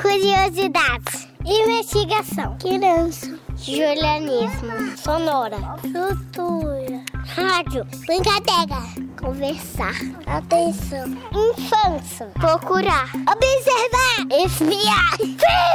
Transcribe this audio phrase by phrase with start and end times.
[0.00, 1.28] Curiosidades.
[1.44, 2.56] Investigação.
[2.58, 3.38] Criança.
[3.56, 4.96] Julianismo.
[4.96, 5.56] Sonora.
[5.80, 7.02] Cultura.
[7.26, 7.86] Rádio.
[8.06, 8.82] Brincadeira.
[9.20, 9.94] Conversar.
[10.26, 11.06] Atenção.
[11.32, 12.26] Infância.
[12.34, 13.10] Procurar.
[13.14, 14.44] Observar.
[14.44, 15.16] Espiar.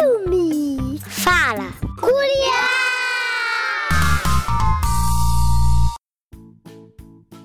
[0.02, 1.00] Filme.
[1.00, 1.72] Fala.
[2.00, 2.90] Curiar.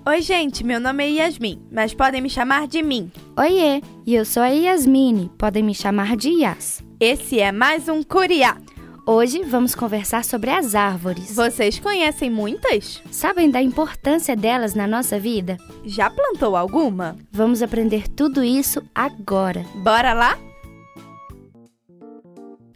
[0.06, 3.11] Oi, gente, meu nome é Yasmin, mas podem me chamar de Mim.
[3.38, 6.82] Oiê, e eu sou a Yasmine, podem me chamar de Yas.
[7.01, 8.56] Esse é mais um Curiá.
[9.06, 11.34] Hoje vamos conversar sobre as árvores.
[11.34, 13.02] Vocês conhecem muitas?
[13.10, 15.56] Sabem da importância delas na nossa vida?
[15.84, 17.16] Já plantou alguma?
[17.30, 19.65] Vamos aprender tudo isso agora.
[19.77, 20.38] Bora lá?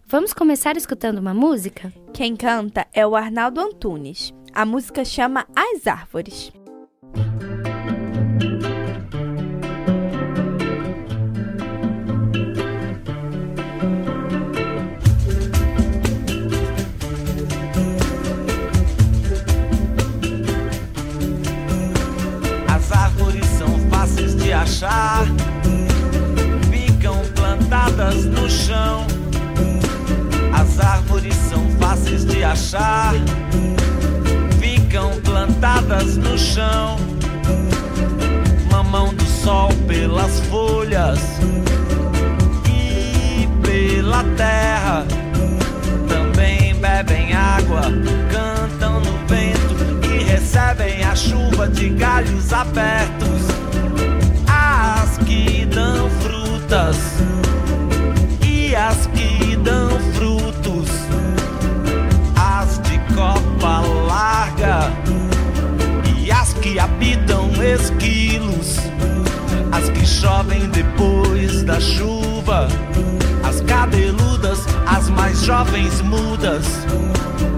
[0.06, 1.92] Vamos começar escutando uma música?
[2.14, 4.32] Quem canta é o Arnaldo Antunes.
[4.52, 6.50] A música chama As Árvores.
[24.78, 25.26] Achar,
[26.70, 29.06] ficam plantadas no chão.
[30.52, 33.12] As árvores são fáceis de achar,
[34.60, 36.96] ficam plantadas no chão.
[38.70, 41.18] Mamão do sol pelas folhas
[42.64, 45.04] e pela terra.
[46.08, 47.82] Também bebem água,
[48.30, 53.47] cantam no vento e recebem a chuva de galhos abertos.
[70.18, 72.66] Chovem depois da chuva.
[73.44, 76.66] As cabeludas, as mais jovens mudas.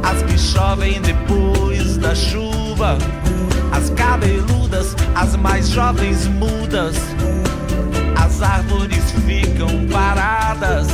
[0.03, 2.99] As que chovem depois da chuva.
[3.72, 6.97] As cabeludas, as mais jovens mudas.
[8.16, 10.88] As árvores ficam paradas,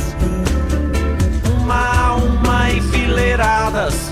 [1.61, 4.11] uma a uma enfileiradas.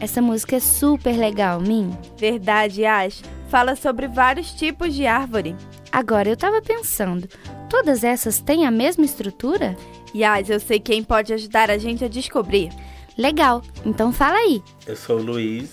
[0.00, 1.96] Essa música é super legal, Min.
[2.18, 3.22] Verdade, Yas.
[3.48, 5.56] Fala sobre vários tipos de árvore.
[5.90, 7.28] Agora eu tava pensando,
[7.70, 9.76] todas essas têm a mesma estrutura?
[10.14, 12.70] Yas, eu sei quem pode ajudar a gente a descobrir.
[13.16, 14.62] Legal, então fala aí.
[14.86, 15.70] Eu sou o Luiz,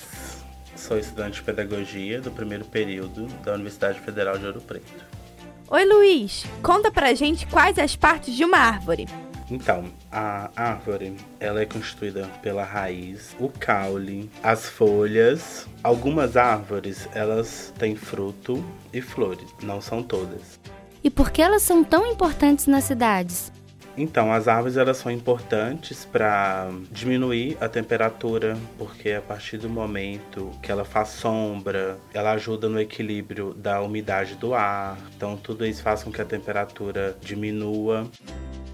[0.76, 5.04] sou estudante de pedagogia do primeiro período da Universidade Federal de Ouro Preto.
[5.70, 6.46] Oi, Luiz.
[6.62, 9.08] Conta pra gente quais as partes de uma árvore.
[9.54, 15.68] Então, a árvore, ela é constituída pela raiz, o caule, as folhas.
[15.84, 20.60] Algumas árvores, elas têm fruto e flores, não são todas.
[21.04, 23.52] E por que elas são tão importantes nas cidades?
[23.96, 30.50] Então, as árvores elas são importantes para diminuir a temperatura, porque a partir do momento
[30.64, 34.98] que ela faz sombra, ela ajuda no equilíbrio da umidade do ar.
[35.16, 38.10] Então, tudo isso faz com que a temperatura diminua.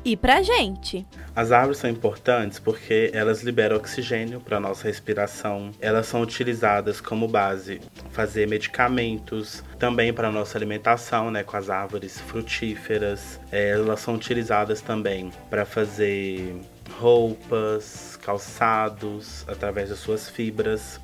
[0.03, 1.05] E pra gente?
[1.35, 5.71] As árvores são importantes porque elas liberam oxigênio para nossa respiração.
[5.79, 7.81] Elas são utilizadas como base
[8.11, 13.39] fazer medicamentos, também para nossa alimentação, né, com as árvores frutíferas.
[13.51, 16.55] É, elas são utilizadas também para fazer
[16.97, 20.99] roupas, calçados, através das suas fibras.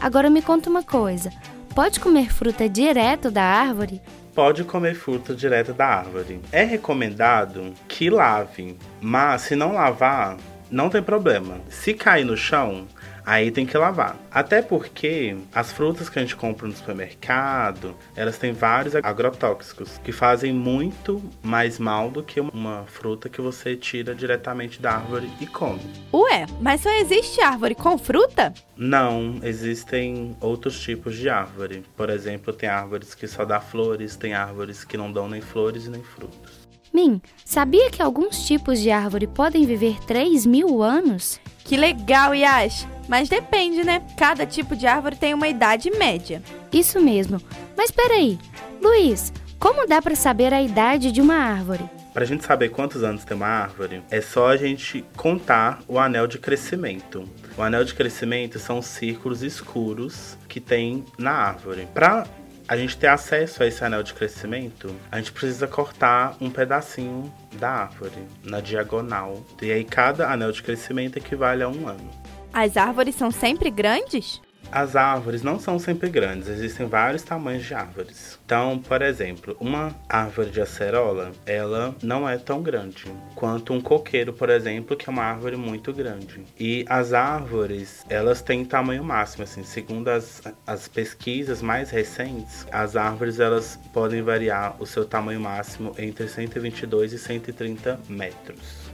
[0.00, 1.30] Agora me conta uma coisa:
[1.74, 4.00] pode comer fruta direto da árvore?
[4.34, 6.40] Pode comer fruta direto da árvore.
[6.50, 10.36] É recomendado que lave, mas se não lavar,
[10.70, 11.60] não tem problema.
[11.68, 12.86] Se cair no chão,
[13.24, 14.16] aí tem que lavar.
[14.30, 20.12] Até porque as frutas que a gente compra no supermercado, elas têm vários agrotóxicos que
[20.12, 25.46] fazem muito mais mal do que uma fruta que você tira diretamente da árvore e
[25.46, 25.82] come.
[26.12, 28.52] Ué, mas só existe árvore com fruta?
[28.76, 31.84] Não, existem outros tipos de árvore.
[31.96, 35.86] Por exemplo, tem árvores que só dá flores, tem árvores que não dão nem flores
[35.86, 36.62] e nem frutos.
[36.92, 41.40] Min, sabia que alguns tipos de árvore podem viver 3 mil anos?
[41.64, 42.86] Que legal, Yas!
[43.08, 44.02] Mas depende, né?
[44.16, 46.42] Cada tipo de árvore tem uma idade média.
[46.72, 47.40] Isso mesmo.
[47.76, 48.38] Mas peraí,
[48.80, 51.84] Luiz, como dá para saber a idade de uma árvore?
[52.12, 55.98] Para a gente saber quantos anos tem uma árvore, é só a gente contar o
[55.98, 57.26] anel de crescimento.
[57.56, 61.88] O anel de crescimento são círculos escuros que tem na árvore.
[61.94, 62.26] Para
[62.68, 67.32] a gente ter acesso a esse anel de crescimento, a gente precisa cortar um pedacinho
[67.58, 69.44] da árvore na diagonal.
[69.60, 72.10] E aí cada anel de crescimento equivale a um ano.
[72.52, 74.40] As árvores são sempre grandes?
[74.70, 78.38] As árvores não são sempre grandes, existem vários tamanhos de árvores.
[78.44, 83.04] Então, por exemplo, uma árvore de acerola, ela não é tão grande
[83.34, 86.42] quanto um coqueiro, por exemplo, que é uma árvore muito grande.
[86.58, 92.96] E as árvores, elas têm tamanho máximo, assim, segundo as, as pesquisas mais recentes, as
[92.96, 98.92] árvores elas podem variar o seu tamanho máximo entre 122 e 130 metros.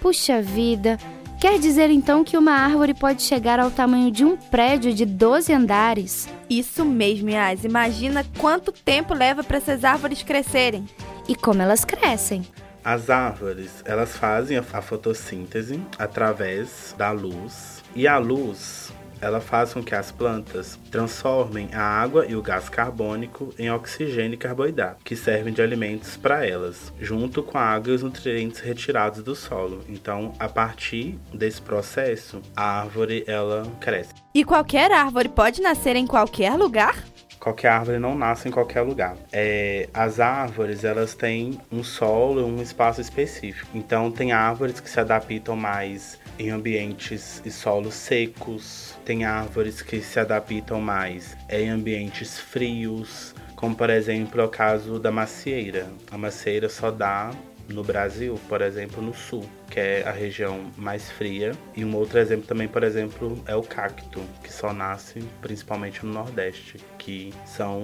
[0.00, 0.98] Puxa vida,
[1.40, 5.50] Quer dizer então que uma árvore pode chegar ao tamanho de um prédio de 12
[5.54, 6.28] andares?
[6.50, 7.64] Isso mesmo, Yas.
[7.64, 10.86] Imagina quanto tempo leva para essas árvores crescerem.
[11.26, 12.46] E como elas crescem.
[12.84, 17.82] As árvores, elas fazem a fotossíntese através da luz.
[17.96, 22.68] E a luz, ela faz com que as plantas transformem a água e o gás
[22.68, 27.92] carbônico em oxigênio e carboidrato, que servem de alimentos para elas, junto com a água
[27.92, 29.84] e os nutrientes retirados do solo.
[29.88, 34.14] Então, a partir desse processo, a árvore ela cresce.
[34.34, 37.04] E qualquer árvore pode nascer em qualquer lugar?
[37.40, 39.16] Qualquer árvore não nasce em qualquer lugar.
[39.32, 43.70] É, as árvores elas têm um solo, um espaço específico.
[43.74, 48.94] Então tem árvores que se adaptam mais em ambientes e solos secos.
[49.04, 54.98] Tem árvores que se adaptam mais em ambientes frios, como por exemplo é o caso
[54.98, 55.88] da macieira.
[56.10, 57.30] A macieira só dá
[57.72, 61.52] no Brasil, por exemplo, no sul, que é a região mais fria.
[61.76, 66.12] E um outro exemplo também, por exemplo, é o cacto, que só nasce principalmente no
[66.12, 67.82] Nordeste, que são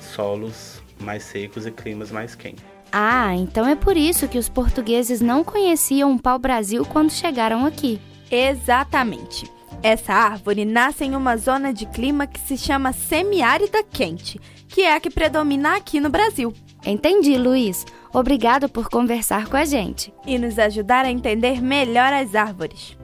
[0.00, 2.64] solos mais secos e climas mais quentes.
[2.90, 8.00] Ah, então é por isso que os portugueses não conheciam o pau-brasil quando chegaram aqui.
[8.30, 9.50] Exatamente.
[9.82, 14.94] Essa árvore nasce em uma zona de clima que se chama semiárida quente, que é
[14.94, 16.52] a que predomina aqui no Brasil.
[16.84, 17.84] Entendi, Luiz.
[18.12, 22.96] Obrigado por conversar com a gente e nos ajudar a entender melhor as árvores.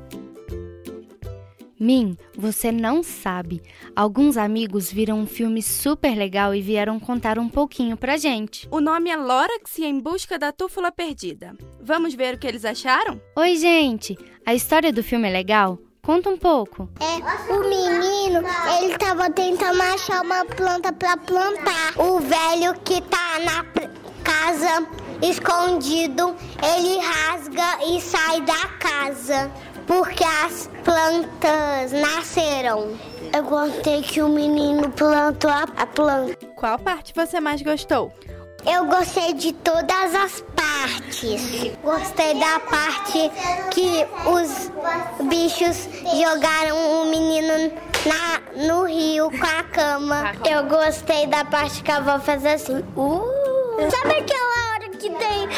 [1.78, 3.60] Min, você não sabe.
[3.94, 8.66] Alguns amigos viram um filme super legal e vieram contar um pouquinho pra gente.
[8.70, 11.54] O nome é Lorax e em busca da túfula perdida.
[11.82, 13.20] Vamos ver o que eles acharam?
[13.36, 14.16] Oi, gente.
[14.46, 15.78] A história do filme é legal?
[16.00, 16.88] Conta um pouco.
[17.00, 18.40] É, o menino,
[19.24, 21.92] tava tentando achar uma planta para plantar.
[21.96, 23.64] O velho que tá na
[24.22, 24.86] casa
[25.22, 29.50] escondido, ele rasga e sai da casa
[29.86, 32.96] porque as plantas nasceram.
[33.32, 36.36] Eu gostei que o menino plantou a, planta.
[36.54, 38.12] Qual parte você mais gostou?
[38.66, 41.72] Eu gostei de todas as partes.
[41.82, 43.30] Gostei da parte
[43.70, 44.70] que os
[45.28, 47.72] bichos jogaram o menino
[48.06, 50.32] na, no rio com a cama.
[50.48, 52.78] Eu gostei da parte que a avó fez assim.
[52.96, 53.90] Uh!
[53.90, 55.48] Sabe aquela hora que tem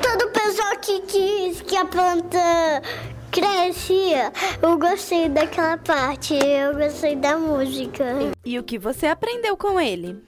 [0.00, 2.82] todo o pessoal que quis que a planta
[3.30, 4.32] crescia?
[4.62, 6.34] Eu gostei daquela parte.
[6.34, 8.04] Eu gostei da música.
[8.44, 10.22] E o que você aprendeu com ele?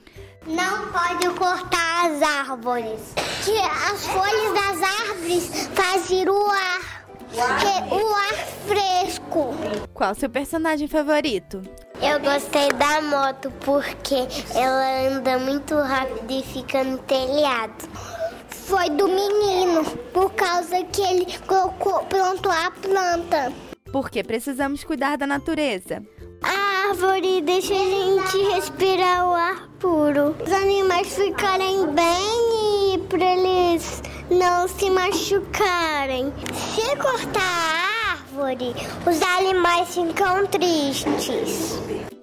[0.45, 3.13] Não pode cortar as árvores.
[3.43, 6.88] Que as folhas das árvores fazem o ar.
[7.31, 8.35] O ar
[8.67, 9.53] fresco.
[9.93, 11.61] Qual seu personagem favorito?
[12.01, 17.87] Eu gostei da moto porque ela anda muito rápido e fica no telhado.
[18.49, 19.83] Foi do menino,
[20.13, 23.53] por causa que ele colocou, plantou a planta.
[23.91, 26.03] Porque precisamos cuidar da natureza.
[26.41, 30.35] A árvore deixa a gente respirar o ar puro.
[30.45, 36.31] Os animais ficarem bem e para eles não se machucarem.
[36.53, 38.73] Se cortar a árvore,
[39.05, 41.79] os animais ficam tristes.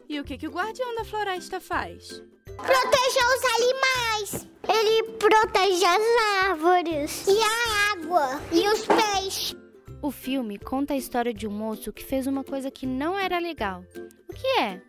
[0.09, 2.23] E o que, que o guardião da floresta faz?
[2.57, 4.47] Proteger os animais.
[4.69, 9.57] Ele protege as árvores e a água e os peixes.
[10.03, 13.39] O filme conta a história de um moço que fez uma coisa que não era
[13.39, 13.85] legal.
[14.29, 14.81] O que é?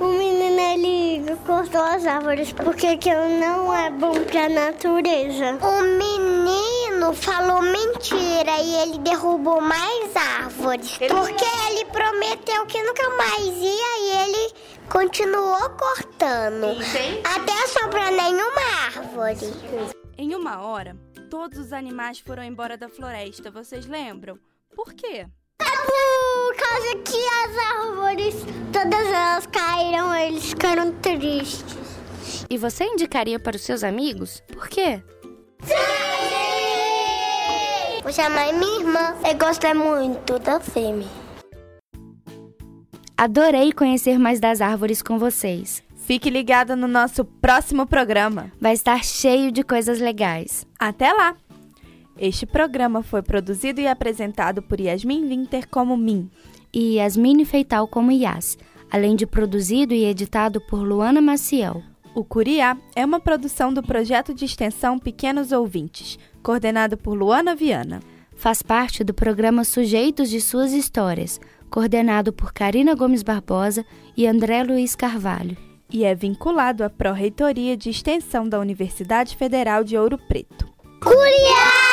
[0.00, 5.58] O menino ele cortou as árvores porque aquilo não é bom pra natureza.
[5.60, 10.96] O menino falou mentira e ele derrubou mais árvores.
[10.96, 14.54] Porque ele prometeu que nunca mais ia e ele
[14.90, 16.78] continuou cortando.
[17.22, 19.52] Até sobrar nenhuma árvore.
[20.16, 20.96] Em uma hora,
[21.28, 24.38] todos os animais foram embora da floresta, vocês lembram?
[24.74, 25.26] Por quê?
[25.60, 28.34] É por causa que as árvores,
[28.72, 31.78] todas elas caíram, eles ficaram tristes.
[32.48, 34.42] E você indicaria para os seus amigos?
[34.52, 35.02] Por quê?
[38.02, 39.14] Vou chamar minha irmã.
[39.28, 41.06] Eu gostei muito do filme.
[43.16, 45.82] Adorei conhecer mais das árvores com vocês.
[45.94, 48.50] Fique ligado no nosso próximo programa.
[48.60, 50.66] Vai estar cheio de coisas legais.
[50.78, 51.36] Até lá!
[52.18, 56.30] Este programa foi produzido e apresentado por Yasmin Winter como Min.
[56.72, 58.56] E Yasmine Feital como Yas,
[58.90, 61.82] além de produzido e editado por Luana Maciel.
[62.14, 68.00] O Curiá é uma produção do projeto de extensão Pequenos Ouvintes, coordenado por Luana Viana.
[68.34, 73.84] Faz parte do programa Sujeitos de Suas Histórias, coordenado por Karina Gomes Barbosa
[74.16, 75.56] e André Luiz Carvalho.
[75.88, 80.66] E é vinculado à Pró-Reitoria de Extensão da Universidade Federal de Ouro Preto.
[81.02, 81.89] Curiá!